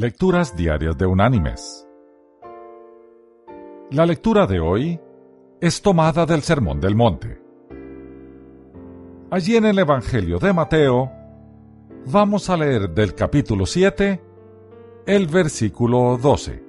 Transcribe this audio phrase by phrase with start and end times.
[0.00, 1.86] Lecturas Diarias de Unánimes.
[3.90, 4.98] La lectura de hoy
[5.60, 7.38] es tomada del Sermón del Monte.
[9.30, 11.12] Allí en el Evangelio de Mateo
[12.06, 14.22] vamos a leer del capítulo 7
[15.04, 16.64] el versículo 12,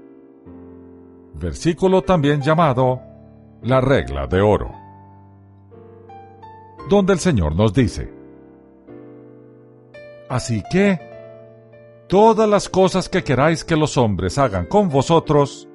[1.36, 3.00] versículo también llamado
[3.62, 4.74] la regla de oro,
[6.90, 8.14] donde el Señor nos dice,
[10.28, 11.11] Así que,
[12.12, 15.70] todas las cosas que queráis que los hombres hagan con vosotros,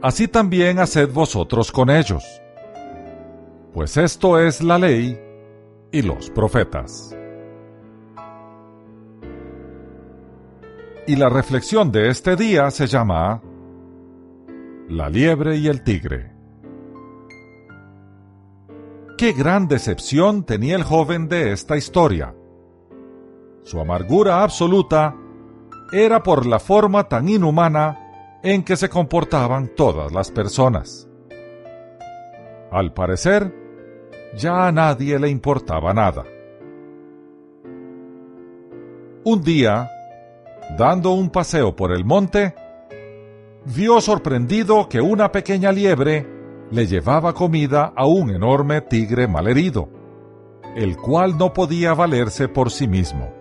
[0.00, 2.24] así también haced vosotros con ellos.
[3.74, 5.20] Pues esto es la ley
[5.92, 7.14] y los profetas.
[11.06, 13.42] Y la reflexión de este día se llama
[14.88, 16.32] La liebre y el tigre.
[19.18, 22.34] Qué gran decepción tenía el joven de esta historia.
[23.62, 25.14] Su amargura absoluta
[25.92, 31.08] era por la forma tan inhumana en que se comportaban todas las personas.
[32.70, 33.52] Al parecer,
[34.36, 36.24] ya a nadie le importaba nada.
[39.24, 39.90] Un día,
[40.78, 42.54] dando un paseo por el monte,
[43.66, 46.26] vio sorprendido que una pequeña liebre
[46.70, 49.88] le llevaba comida a un enorme tigre malherido,
[50.76, 53.39] el cual no podía valerse por sí mismo.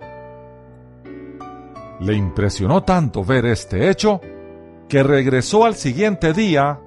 [1.99, 4.21] Le impresionó tanto ver este hecho
[4.87, 6.79] que regresó al siguiente día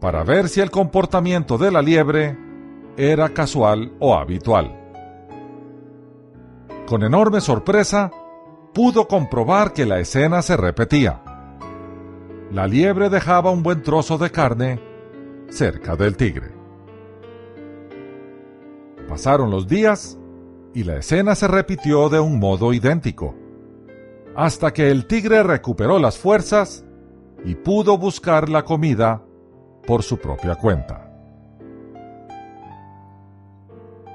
[0.00, 2.36] para ver si el comportamiento de la liebre
[2.96, 4.80] era casual o habitual.
[6.86, 8.10] Con enorme sorpresa,
[8.72, 11.22] pudo comprobar que la escena se repetía.
[12.50, 14.80] La liebre dejaba un buen trozo de carne
[15.48, 16.52] cerca del tigre.
[19.08, 20.18] Pasaron los días
[20.72, 23.34] y la escena se repitió de un modo idéntico
[24.36, 26.84] hasta que el tigre recuperó las fuerzas
[27.44, 29.22] y pudo buscar la comida
[29.86, 31.10] por su propia cuenta.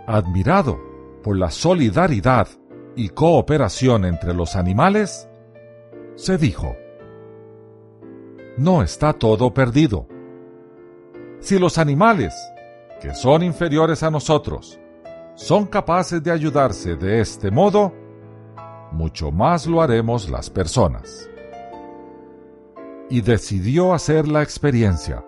[0.08, 0.80] Admirado
[1.24, 2.48] por la solidaridad
[2.96, 5.30] y cooperación entre los animales,
[6.16, 6.76] se dijo,
[8.58, 10.08] no está todo perdido.
[11.40, 12.34] Si los animales,
[13.00, 14.80] que son inferiores a nosotros,
[15.36, 17.94] son capaces de ayudarse de este modo,
[18.92, 21.30] mucho más lo haremos las personas.
[23.10, 25.26] Y decidió hacer la experiencia.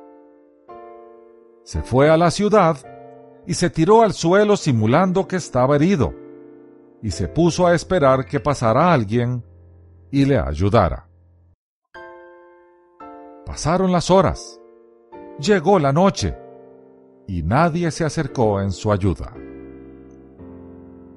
[1.64, 2.78] Se fue a la ciudad
[3.46, 6.14] y se tiró al suelo simulando que estaba herido,
[7.02, 9.44] y se puso a esperar que pasara alguien
[10.12, 11.08] y le ayudara.
[13.46, 14.60] Pasaron las horas,
[15.40, 16.38] llegó la noche,
[17.28, 19.34] y nadie se acercó en su ayuda.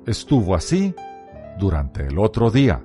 [0.06, 0.94] Estuvo así
[1.58, 2.82] durante el otro día.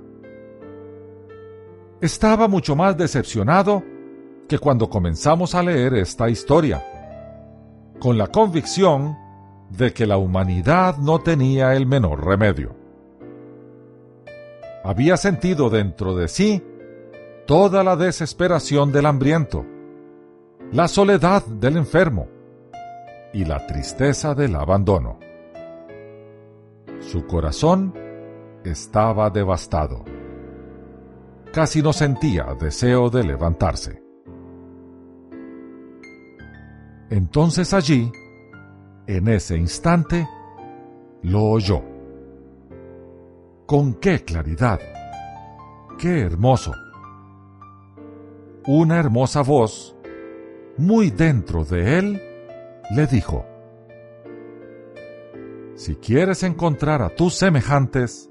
[2.00, 3.82] Estaba mucho más decepcionado
[4.48, 6.82] que cuando comenzamos a leer esta historia,
[8.00, 9.16] con la convicción
[9.68, 12.74] de que la humanidad no tenía el menor remedio.
[14.82, 16.62] Había sentido dentro de sí
[17.46, 19.64] toda la desesperación del hambriento,
[20.72, 22.28] la soledad del enfermo
[23.32, 25.18] y la tristeza del abandono.
[27.00, 27.94] Su corazón
[28.64, 30.04] estaba devastado.
[31.52, 34.02] Casi no sentía deseo de levantarse.
[37.10, 38.12] Entonces allí,
[39.06, 40.28] en ese instante,
[41.22, 41.82] lo oyó.
[43.66, 44.78] Con qué claridad,
[45.98, 46.72] qué hermoso.
[48.66, 49.96] Una hermosa voz,
[50.76, 52.22] muy dentro de él,
[52.94, 53.44] le dijo,
[55.74, 58.29] Si quieres encontrar a tus semejantes,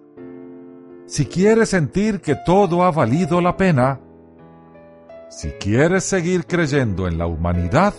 [1.10, 4.00] si quieres sentir que todo ha valido la pena,
[5.28, 7.96] si quieres seguir creyendo en la humanidad,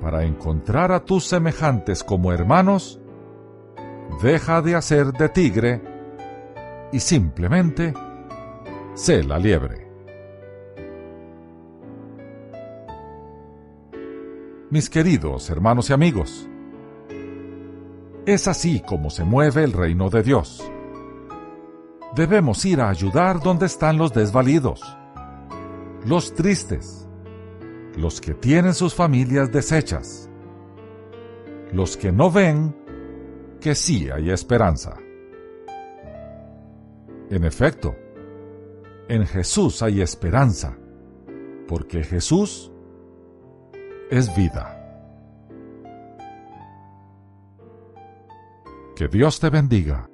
[0.00, 3.00] para encontrar a tus semejantes como hermanos,
[4.20, 5.80] deja de hacer de tigre
[6.90, 7.94] y simplemente
[8.94, 9.88] sé la liebre.
[14.70, 16.48] Mis queridos hermanos y amigos,
[18.26, 20.68] es así como se mueve el reino de Dios
[22.14, 24.80] debemos ir a ayudar donde están los desvalidos,
[26.04, 27.08] los tristes,
[27.96, 30.28] los que tienen sus familias deshechas,
[31.72, 32.74] los que no ven
[33.60, 34.96] que sí hay esperanza.
[37.30, 37.94] En efecto,
[39.08, 40.76] en Jesús hay esperanza,
[41.68, 42.72] porque Jesús
[44.10, 44.76] es vida.
[48.96, 50.09] Que Dios te bendiga.